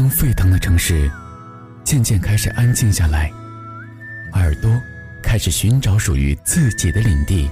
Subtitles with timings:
[0.00, 1.10] 灯沸腾的城市，
[1.84, 3.30] 渐渐开始安静下来，
[4.32, 4.70] 耳朵
[5.22, 7.50] 开始寻找属于自己的领地。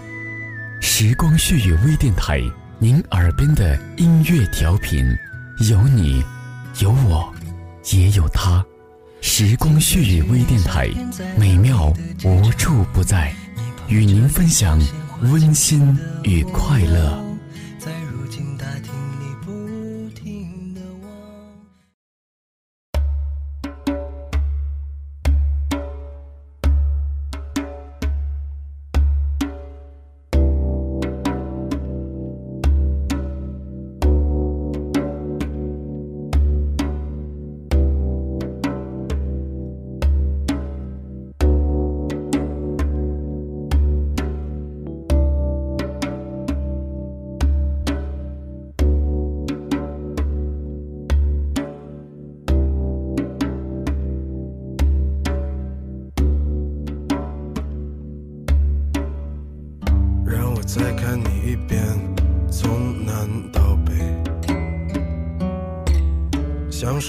[0.80, 2.40] 时光血雨微电台，
[2.78, 5.14] 您耳边的音乐调频，
[5.68, 6.24] 有你，
[6.80, 7.30] 有我，
[7.92, 8.64] 也有他。
[9.20, 10.88] 时光血雨微电台，
[11.38, 11.92] 美妙
[12.24, 13.30] 无处不在，
[13.88, 14.80] 与您分享
[15.20, 17.27] 温馨与快乐。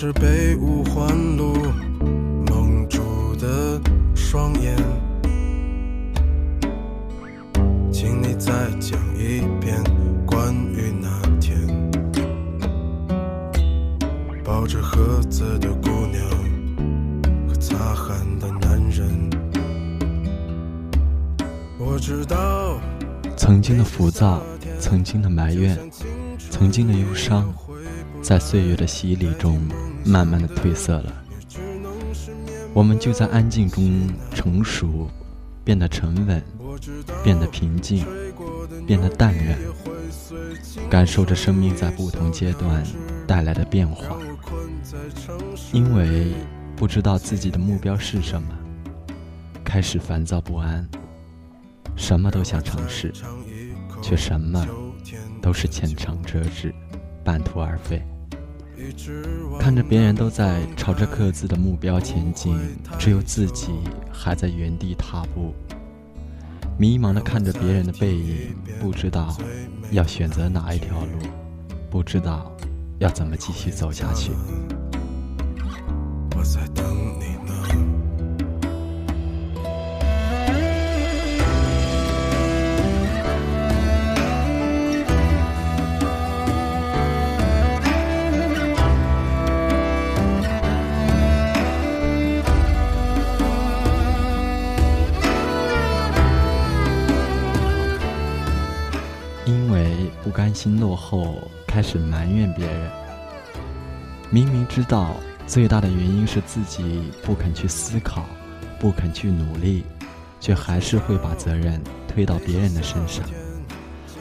[0.02, 1.53] 是被五环路
[2.47, 3.81] 蒙住的
[4.16, 4.73] 双眼。
[7.91, 9.83] 请你再讲一遍
[10.25, 11.09] 关于那
[11.41, 11.59] 天
[14.41, 16.23] 抱着盒子的姑娘
[17.45, 19.30] 和擦汗的男人。
[21.78, 22.80] 我知道。
[23.36, 24.41] 曾经的浮躁，
[24.80, 25.78] 曾经的埋怨，
[26.50, 27.53] 曾经的忧伤，
[28.30, 29.59] 在岁月的洗礼中，
[30.05, 31.11] 慢慢的褪色了。
[32.75, 35.09] 我们就在安静中成熟，
[35.63, 36.39] 变得沉稳，
[37.23, 38.05] 变得平静，
[38.85, 39.57] 变得淡然，
[40.91, 42.83] 感受着生命在不同阶段
[43.25, 44.16] 带来的变化。
[45.73, 46.31] 因为
[46.75, 48.50] 不知道自己的目标是什么，
[49.63, 50.88] 开始烦躁不安。
[51.96, 53.11] 什么都想尝试，
[54.03, 54.63] 却什么
[55.41, 56.72] 都是浅尝辄止，
[57.23, 58.00] 半途而废。
[59.59, 62.57] 看着别人都在朝着各自的目标前进，
[62.97, 63.67] 只有自己
[64.12, 65.53] 还在原地踏步。
[66.78, 69.35] 迷茫的看着别人的背影，不知道
[69.91, 71.28] 要选择哪一条路，
[71.90, 72.56] 不知道
[73.00, 74.31] 要怎么继续走下去。
[100.62, 102.92] 心落后，开始埋怨别人。
[104.30, 105.16] 明明知道
[105.47, 108.25] 最大的原因是自己不肯去思考，
[108.78, 109.86] 不肯去努力，
[110.42, 113.24] 却还是会把责任推到别人的身上。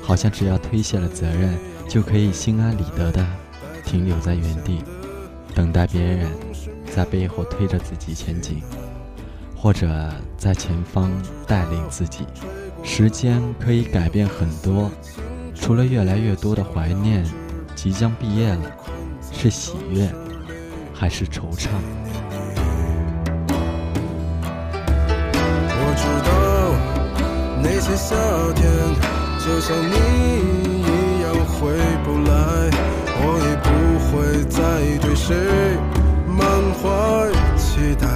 [0.00, 3.26] 好像只要推卸了责任，就可以心安理得的
[3.84, 4.84] 停留在原地，
[5.56, 6.31] 等待别人
[6.94, 8.62] 在背后推着自己前进，
[9.56, 11.10] 或者在前方
[11.49, 12.25] 带领自己。
[12.84, 14.88] 时间可以改变很多。
[15.60, 17.22] 除了越来越多的怀念，
[17.74, 18.62] 即将毕业了，
[19.30, 20.08] 是喜悦
[20.94, 21.69] 还是惆怅？
[25.70, 26.30] 我知道
[27.62, 28.16] 那些夏
[28.54, 28.64] 天
[29.38, 29.94] 就像你
[30.80, 31.58] 一样回
[32.02, 32.32] 不来，
[33.20, 33.69] 我也不
[34.08, 34.10] 会
[34.48, 34.58] 再
[35.00, 35.36] 对谁
[36.26, 36.38] 满
[36.80, 36.82] 怀
[37.58, 38.08] 期待。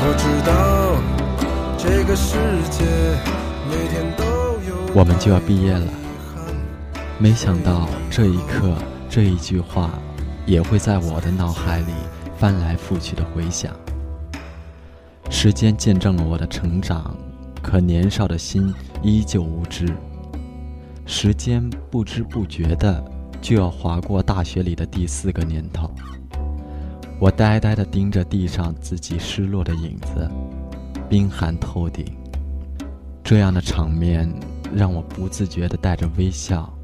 [0.00, 0.52] 我知道
[1.78, 2.34] 这个世
[2.70, 2.84] 界
[3.70, 4.23] 每天都。
[4.96, 5.92] 我们就要毕业了，
[7.18, 8.76] 没想到这一刻，
[9.10, 9.90] 这一句话，
[10.46, 11.92] 也会在我的脑海里
[12.38, 13.74] 翻来覆去的回响。
[15.28, 17.12] 时间见证了我的成长，
[17.60, 18.72] 可年少的心
[19.02, 19.92] 依旧无知。
[21.06, 23.04] 时间不知不觉的
[23.42, 25.90] 就要划过大学里的第四个年头，
[27.18, 30.30] 我呆呆的盯着地上自己失落的影子，
[31.08, 32.06] 冰寒透顶。
[33.24, 34.32] 这样的场面。
[34.74, 36.76] 让我不自觉地带着微笑，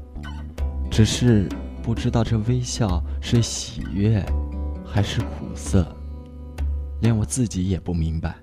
[0.89, 1.49] 只是
[1.83, 4.25] 不知道这微笑是喜悦，
[4.85, 5.85] 还是苦涩，
[7.01, 8.33] 连我自己也不明白。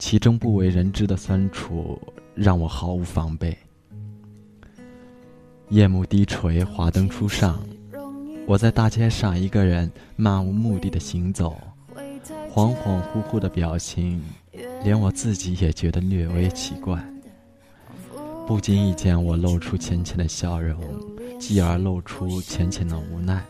[0.00, 1.96] 其中不为人知的酸楚，
[2.34, 3.56] 让我毫无防备。
[5.68, 7.60] 夜幕低垂，华灯初上，
[8.46, 11.56] 我在大街上一个人漫无目的的行走，
[12.52, 14.20] 恍恍惚惚的表情，
[14.82, 17.00] 连我自己也觉得略微奇怪。
[18.48, 20.80] 不经意间，我露出浅浅的笑容，
[21.38, 23.44] 继而露出浅浅的无奈。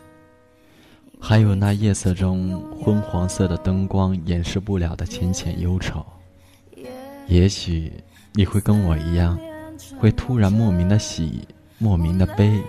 [1.17, 6.05] 还有那夜色中昏黄色的灯光掩饰不了的浅浅忧愁。
[7.27, 7.93] 也许
[8.33, 9.39] 你会跟我一样，
[9.97, 11.47] 会突然莫名的喜，
[11.77, 12.61] 莫名的悲，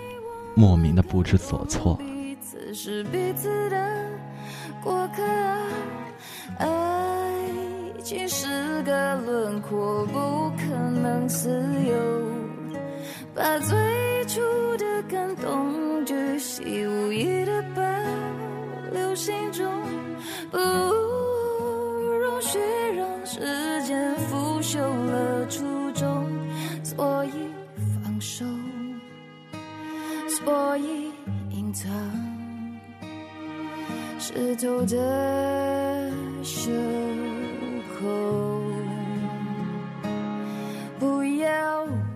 [0.55, 1.99] 莫名的不知所措。
[2.73, 4.07] 是彼此的
[4.81, 5.21] 过客，
[6.59, 7.49] 爱
[8.01, 10.50] 情是个轮廓，不
[10.89, 11.95] 能自由。
[13.33, 13.77] 把最
[14.27, 14.41] 初
[14.77, 17.81] 的感动巨细无遗的保
[18.91, 19.65] 留心中，
[20.51, 22.59] 不容许
[22.95, 23.39] 让时
[23.83, 26.27] 间腐朽了初衷，
[26.83, 27.31] 所以
[28.03, 28.45] 放手，
[30.27, 31.11] 所以
[31.51, 31.89] 隐藏。
[34.19, 36.11] 湿透的
[36.43, 36.69] 袖
[37.99, 38.40] 口。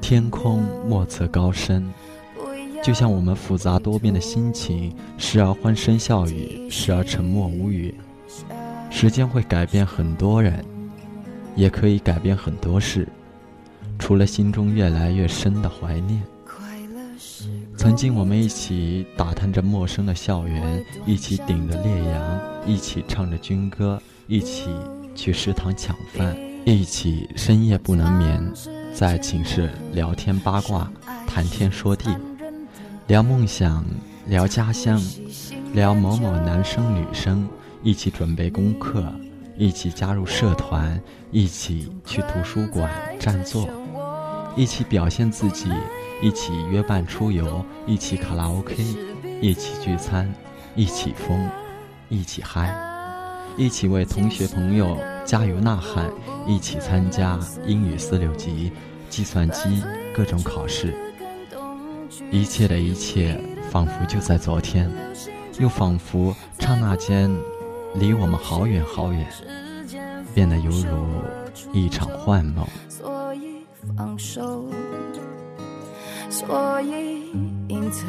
[0.08, 1.84] 天空莫测高深，
[2.84, 7.92] 就像我们复杂多变的心情，时而欢声笑语，时而沉默无语。
[8.92, 10.64] 时间会改变很多人，
[11.56, 13.08] 也可以改变很多事，
[13.98, 16.22] 除了心中越来越深的怀念。
[17.76, 24.70] 曾经我们一起打探着陌生的校园，一起顶着烈阳，一起唱着军歌，一起
[25.16, 28.54] 去食堂抢饭，一起深夜不能眠，
[28.96, 30.90] 在寝室聊天八卦，
[31.28, 32.16] 谈天说地，
[33.08, 33.84] 聊梦想，
[34.28, 35.02] 聊家乡，
[35.74, 37.46] 聊某某男生女生，
[37.84, 39.14] 一起准备功课，
[39.58, 40.98] 一起加入社团，
[41.30, 42.90] 一起去图书馆
[43.20, 43.68] 占座，
[44.56, 45.70] 一起表现自己。
[46.22, 48.74] 一起约伴出游，一起卡拉 OK，
[49.42, 50.34] 一起聚餐，
[50.74, 51.50] 一起疯，
[52.08, 52.74] 一起嗨，
[53.58, 56.12] 一起为同学朋友加油呐喊，
[56.46, 58.72] 一起参加英语四六级、
[59.10, 59.82] 计算机
[60.14, 60.94] 各种考试。
[62.32, 63.40] 一切的一切，
[63.72, 64.92] 仿佛就在昨天，
[65.58, 67.34] 又仿佛刹那间
[67.96, 69.26] 离我们好远好远，
[70.34, 72.68] 变得犹如一场幻梦。
[72.90, 73.66] 所以
[73.96, 74.66] 放手。
[76.30, 77.32] 所以
[77.70, 78.06] 隐藏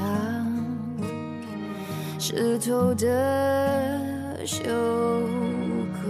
[2.18, 4.00] 湿透的
[4.46, 4.62] 袖
[5.92, 6.06] 口，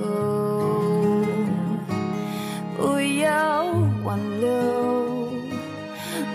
[2.77, 3.65] 不要
[4.05, 4.47] 挽留，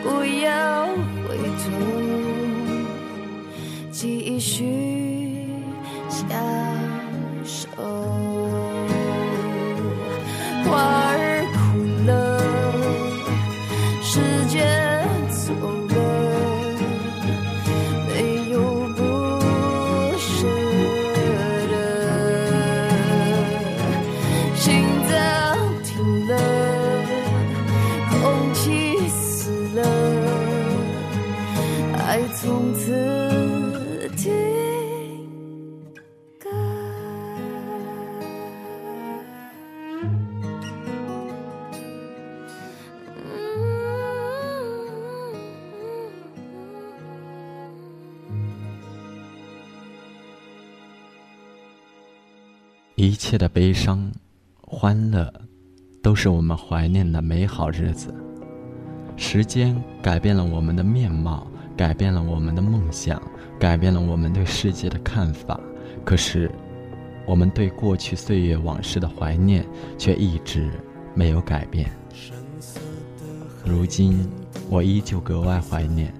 [0.02, 0.88] 不要
[1.28, 1.64] 回头，
[3.92, 4.66] 继续
[6.10, 6.28] 相
[7.46, 7.68] 守。
[53.32, 54.12] 切的悲伤、
[54.60, 55.34] 欢乐，
[56.04, 58.14] 都是我们怀念的美好日子。
[59.16, 61.48] 时间改变了我们的面貌，
[61.78, 63.22] 改变了我们的梦想，
[63.58, 65.58] 改变了我们对世界的看法。
[66.04, 66.52] 可是，
[67.26, 69.66] 我们对过去岁月往事的怀念
[69.98, 70.70] 却一直
[71.16, 71.90] 没有改变。
[73.64, 74.28] 如今，
[74.70, 76.14] 我依旧格外怀念，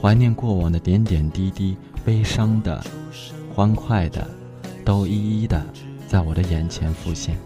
[0.00, 2.82] 怀念过往的点点滴滴，悲伤的、
[3.54, 4.26] 欢快的。
[4.86, 5.64] 都一一的
[6.14, 7.36] 在我的眼前浮现。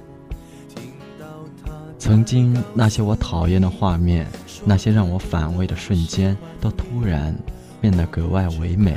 [1.98, 4.26] 曾经那些我讨厌的画面，
[4.62, 7.34] 那些让我反胃的瞬间，都突然
[7.80, 8.94] 变得格外唯美，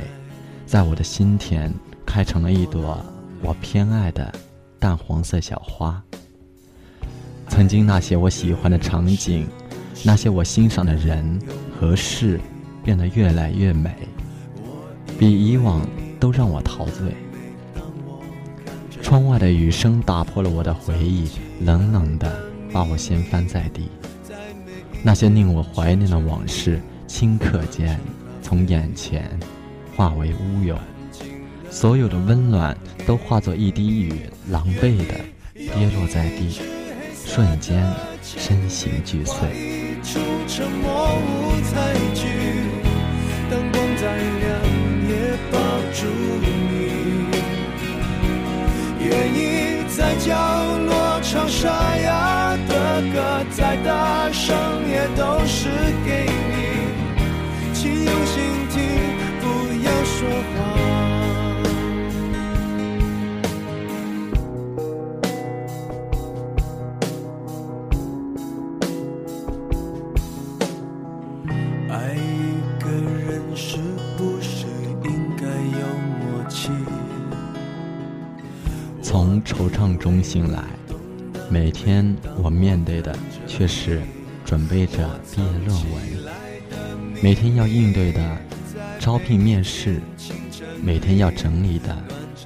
[0.66, 1.72] 在我的心田
[2.04, 3.02] 开成了一朵
[3.40, 4.30] 我偏爱的
[4.78, 6.02] 淡黄色小花。
[7.48, 9.48] 曾经那些我喜欢的场景，
[10.04, 11.40] 那些我欣赏的人
[11.80, 12.38] 和事，
[12.84, 13.90] 变得越来越美，
[15.18, 15.80] 比以往
[16.20, 17.16] 都让我陶醉。
[19.12, 21.28] 窗外的雨声打破了我的回忆，
[21.60, 22.34] 冷冷的
[22.72, 23.82] 把我掀翻在地。
[25.02, 28.00] 那些令我怀念的往事，顷刻间
[28.40, 29.38] 从眼前
[29.94, 30.78] 化为乌有，
[31.68, 32.74] 所有的温暖
[33.06, 34.14] 都化作一滴雨，
[34.48, 35.14] 狼狈的
[35.52, 36.62] 跌落在地，
[37.12, 37.86] 瞬间
[38.22, 39.36] 身形俱碎。
[79.82, 80.62] 梦中醒来，
[81.50, 83.12] 每天我面对的
[83.48, 84.00] 却是
[84.44, 86.00] 准备着毕业论文，
[87.20, 88.38] 每天要应对的
[89.00, 90.00] 招聘面试，
[90.80, 91.98] 每天要整理的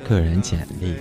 [0.09, 0.95] 个人简历，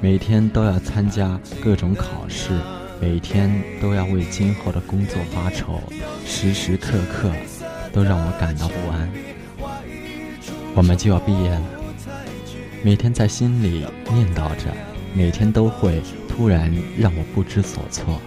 [0.00, 2.52] 每天都要参加各种考试，
[3.00, 5.82] 每天都要为今后的工作发愁，
[6.24, 7.32] 时时刻刻
[7.92, 9.10] 都让我感到不安。
[10.76, 11.62] 我们就要毕业了，
[12.84, 14.72] 每天在心里念叨着。
[15.16, 18.20] 每天都会突然让我不知所措。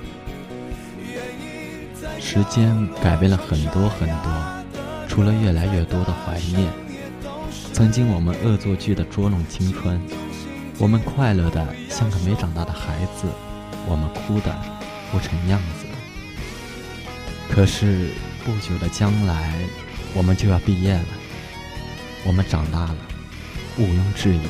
[2.19, 4.65] 时间改变了很多很多，
[5.07, 6.67] 除了越来越多的怀念。
[7.73, 10.01] 曾经我们恶作剧的捉弄青春，
[10.79, 13.27] 我们快乐的像个没长大的孩子，
[13.85, 14.51] 我们哭的
[15.11, 15.85] 不成样子。
[17.51, 18.09] 可是
[18.43, 19.53] 不久的将来，
[20.15, 21.05] 我们就要毕业了，
[22.25, 22.97] 我们长大了，
[23.77, 24.41] 毋庸置疑，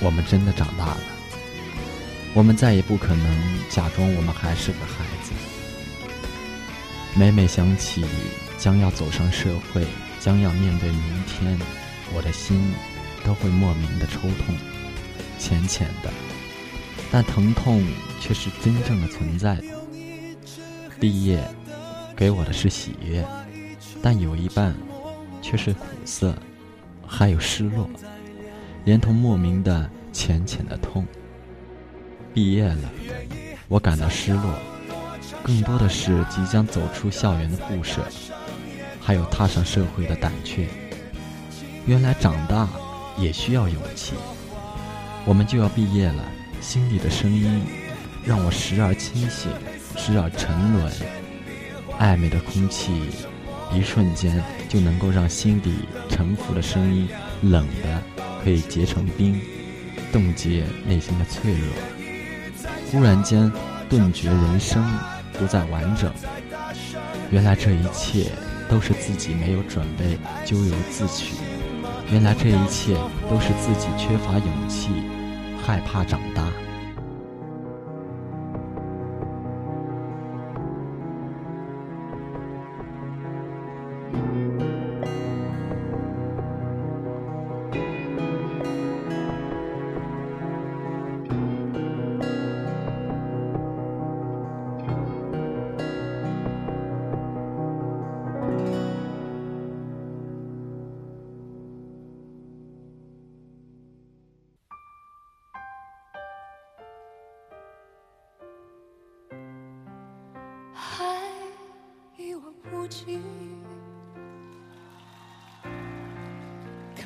[0.00, 0.96] 我们真的长大了。
[2.34, 5.32] 我们再也不可能假装我们还是个孩子。
[7.14, 8.04] 每每想起
[8.56, 9.86] 将要走上社会，
[10.18, 11.58] 将要面对明天，
[12.14, 12.72] 我的心
[13.22, 14.56] 都会莫名的抽痛，
[15.38, 16.10] 浅浅的，
[17.10, 17.84] 但疼痛
[18.18, 19.60] 却是真正的存在。
[20.98, 21.46] 毕业
[22.16, 23.22] 给我的是喜悦，
[24.00, 24.74] 但有一半
[25.42, 26.34] 却是苦涩，
[27.06, 27.90] 还有失落，
[28.86, 31.06] 连同莫名的浅浅的痛。
[32.34, 32.90] 毕业了，
[33.68, 34.54] 我感到失落，
[35.42, 38.02] 更多的是即将走出校园的不舍，
[39.00, 40.66] 还有踏上社会的胆怯。
[41.84, 42.66] 原来长大
[43.18, 44.14] 也需要勇气。
[45.26, 46.24] 我们就要毕业了，
[46.60, 47.62] 心里的声音
[48.24, 49.50] 让我时而清醒，
[49.96, 50.90] 时而沉沦。
[51.98, 52.92] 暧昧的空气，
[53.74, 55.74] 一瞬间就能够让心底
[56.08, 57.08] 沉浮的声音
[57.42, 58.02] 冷的
[58.42, 59.38] 可以结成冰，
[60.10, 62.01] 冻结内心的脆弱。
[62.92, 63.50] 忽然间，
[63.88, 64.84] 顿觉人生
[65.32, 66.12] 不再完整。
[67.30, 68.30] 原来这一切
[68.68, 71.34] 都是自己没有准备，咎由自取。
[72.10, 72.94] 原来这一切
[73.30, 74.90] 都是自己缺乏勇气，
[75.64, 76.44] 害怕长大。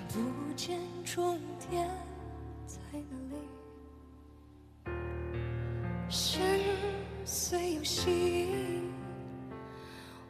[0.09, 0.21] 不
[0.55, 1.89] 见终点
[2.67, 2.77] 在
[3.11, 4.93] 哪里，
[6.09, 6.61] 深
[7.25, 8.49] 邃又细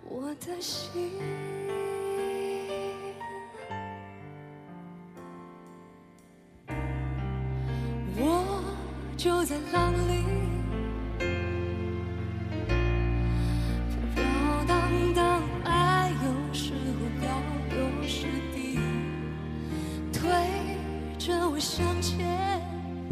[0.02, 0.90] 我的心，
[8.16, 8.64] 我
[9.16, 10.35] 就在浪里。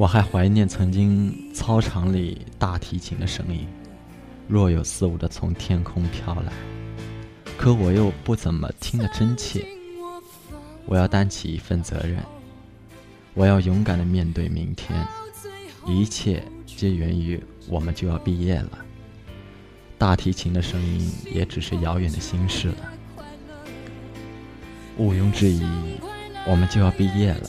[0.04, 3.66] 我还怀念曾经操场里大提琴的声音，
[4.46, 6.52] 若有似无的从天空飘来，
[7.56, 9.64] 可我又不怎么听得真切。
[10.84, 12.22] 我要担起一份责任，
[13.32, 15.06] 我要勇敢的面对明天，
[15.86, 18.72] 一切皆源于我们就要毕业了。
[19.96, 22.76] 大提琴的声音也只是遥远的心事了。
[24.98, 25.64] 毋庸置疑，
[26.46, 27.48] 我们就要毕业了。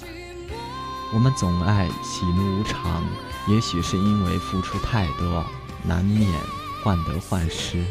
[1.16, 3.02] 我们总爱喜怒无常，
[3.48, 5.46] 也许是因为付出太多，
[5.82, 6.30] 难免
[6.84, 7.86] 患得患失。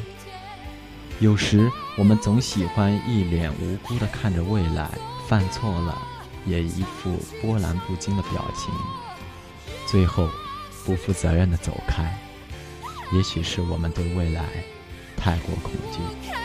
[1.21, 4.91] 有时我们总喜欢一脸无辜地看着未来，
[5.27, 5.97] 犯错了
[6.45, 8.75] 也一副波澜不惊的表情，
[9.87, 10.29] 最后
[10.85, 12.15] 不负责任地走开。
[13.15, 14.45] 也许是我们对未来
[15.17, 16.44] 太过恐惧。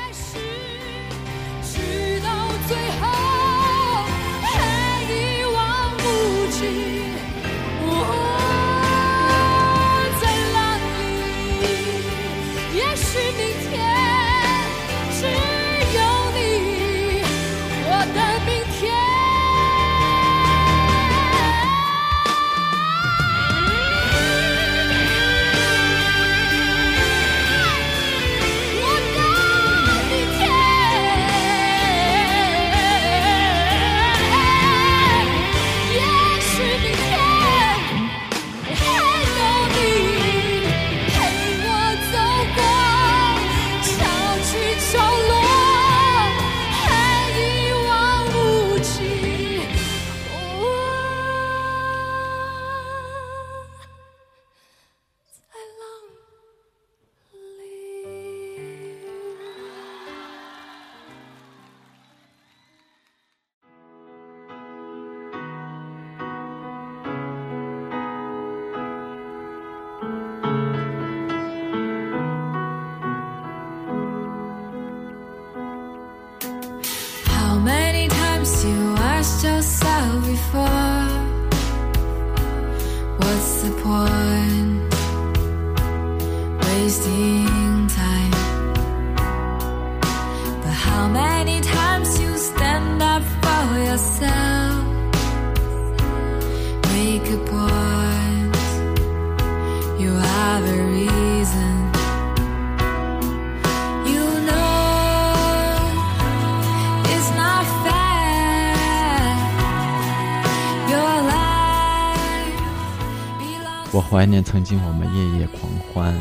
[114.20, 116.14] 怀念曾经我们夜夜狂欢，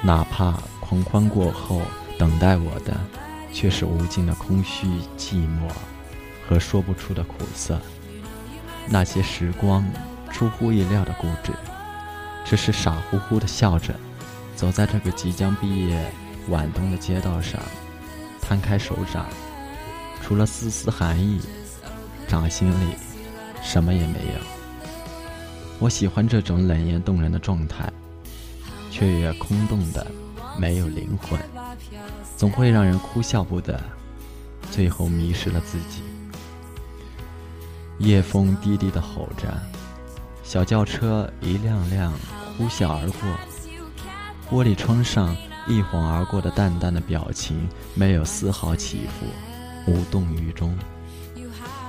[0.00, 1.82] 哪怕狂欢过后，
[2.16, 2.98] 等待我的
[3.52, 4.86] 却是无尽的空虚、
[5.18, 5.70] 寂寞
[6.48, 7.78] 和说不出的苦涩。
[8.88, 9.84] 那些时光
[10.30, 11.52] 出乎意料的固执，
[12.42, 13.94] 只是傻乎乎的笑着，
[14.56, 16.10] 走在这个即将毕业
[16.48, 17.60] 晚冬的街道上，
[18.40, 19.26] 摊开手掌，
[20.22, 21.38] 除了丝丝寒意，
[22.26, 22.94] 掌心里
[23.62, 24.61] 什么也没有。
[25.82, 27.92] 我喜欢这种冷艳动人的状态，
[28.88, 30.06] 却也空洞的，
[30.56, 31.36] 没有灵魂，
[32.36, 33.82] 总会让人哭笑不得，
[34.70, 36.02] 最后迷失了自己。
[37.98, 39.60] 夜风低低的吼着，
[40.44, 42.12] 小轿车一辆辆
[42.56, 43.36] 呼啸而过，
[44.48, 50.78] 玻璃窗上一晃而过的淡淡的表情，没有丝毫起伏，无动于衷。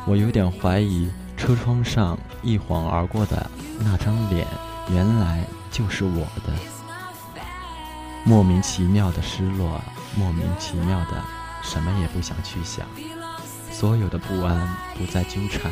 [0.07, 1.07] 我有点怀疑，
[1.43, 4.47] 车窗上一晃而过的那张脸，
[4.89, 6.53] 原来就是我的。
[8.23, 9.81] 莫名其妙的失落，
[10.15, 11.21] 莫名其妙的
[11.61, 12.87] 什么也不想去想，
[13.73, 15.69] 所有的不安不再纠缠。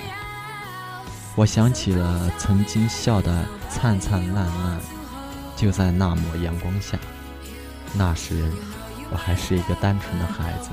[1.36, 4.78] 我想起了曾经笑得灿灿烂烂，
[5.56, 6.98] 就在那抹阳光下。
[7.94, 8.52] 那时，
[9.10, 10.72] 我还是一个单纯的孩子。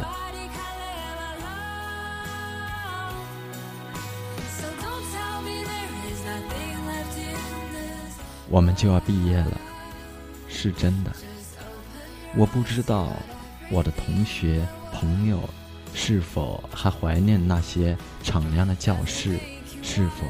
[8.50, 9.60] 我们就要毕业了，
[10.48, 11.10] 是真的。
[12.36, 13.12] 我不知道
[13.70, 15.48] 我的同学朋友
[15.94, 19.38] 是否还怀念那些敞亮的教室，
[19.82, 20.26] 是否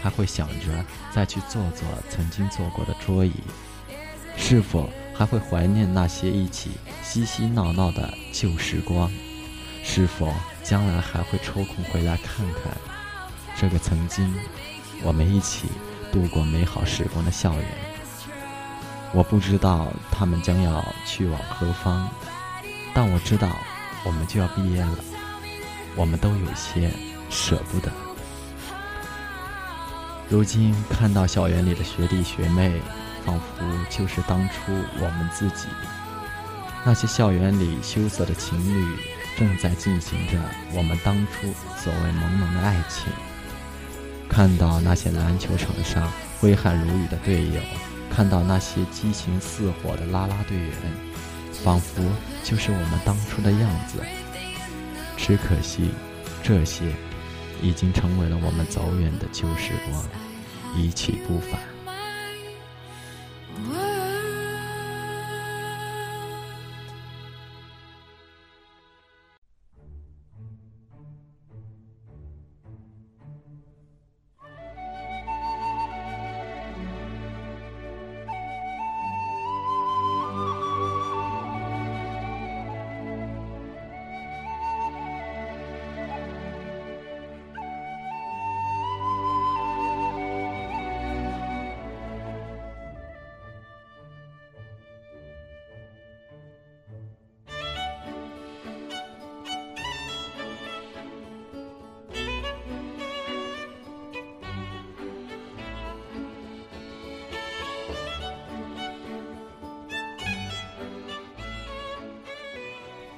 [0.00, 3.32] 还会想着再去坐坐曾经坐过的桌椅，
[4.36, 6.70] 是否还会怀念那些一起
[7.02, 9.10] 嬉嬉闹闹的旧时光，
[9.82, 12.72] 是否将来还会抽空回来看看
[13.56, 14.34] 这个曾经
[15.02, 15.68] 我们一起
[16.12, 17.64] 度过美好时光的校园。
[19.12, 22.08] 我不知道他们将要去往何方，
[22.94, 23.48] 但我知道
[24.04, 24.96] 我们就要毕业了，
[25.96, 26.90] 我们都有些
[27.28, 27.90] 舍不得。
[30.28, 32.80] 如今看到校园里的学弟学妹，
[33.24, 35.66] 仿佛就是当初我们自己。
[36.84, 38.96] 那些校园里羞涩的情侣，
[39.36, 40.38] 正在进行着
[40.72, 43.12] 我们当初所谓朦胧的爱情。
[44.30, 47.60] 看到那些篮球场上挥汗如雨的队友，
[48.08, 50.70] 看到那些激情似火的啦啦队员，
[51.64, 52.00] 仿佛
[52.44, 53.98] 就是我们当初的样子。
[55.16, 55.90] 只可惜，
[56.44, 56.84] 这些
[57.60, 60.08] 已经成为了我们走远的旧时光，
[60.76, 61.60] 一去不返。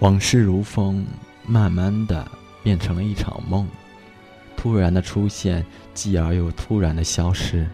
[0.02, 1.06] 往事如风，
[1.46, 2.28] 慢慢的
[2.60, 3.68] 变成了一场梦，
[4.56, 7.64] 突然的出现，继而又突然的消失。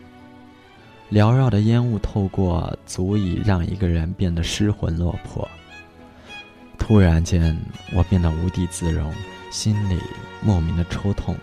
[1.10, 5.48] 缭绕的烟雾透过，足以让一个人变得失魂落魄。
[6.78, 7.58] 突然间，
[7.94, 9.10] 我变得无地自容，
[9.50, 9.98] 心里
[10.42, 11.34] 莫名的抽痛。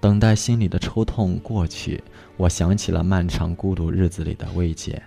[0.00, 2.02] 等待心里的抽痛过去，
[2.36, 5.00] 我想起了漫长孤独日子里的慰藉。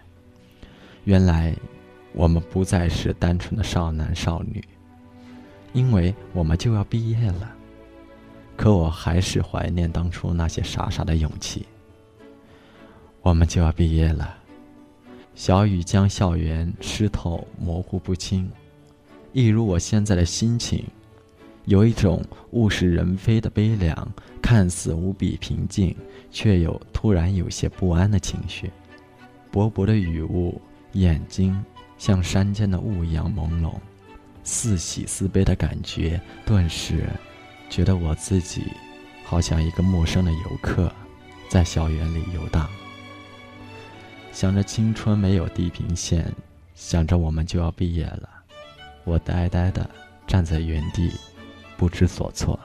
[1.03, 1.53] 原来，
[2.13, 4.63] 我们不再是单纯的少男少女。
[5.75, 7.53] 因为我们就要毕业了，
[8.55, 11.65] 可我还是怀念当初那些傻傻的勇气。
[13.21, 14.37] 我们就要毕业了，
[15.35, 18.49] 小雨将校园湿透，模糊不清，
[19.33, 20.85] 一如我现在的心情，
[21.65, 25.93] 有一种物是人非的悲凉，看似无比平静，
[26.31, 28.71] 却又突然有些不安的情绪。
[29.51, 30.61] 薄薄的雨雾，
[30.93, 31.61] 眼睛
[31.97, 33.73] 像山间的雾一样朦胧。
[34.45, 37.09] 似喜似悲的感觉，顿时
[37.69, 38.63] 觉得我自己
[39.25, 40.89] 好像一个陌生的游客，
[41.49, 42.69] 在校园里游荡。
[44.31, 46.31] 想着青春没有地平线，
[46.75, 48.29] 想着我们就要毕业了，
[49.03, 49.89] 我呆呆的
[50.27, 51.11] 站在原地，
[51.75, 52.59] 不知所措。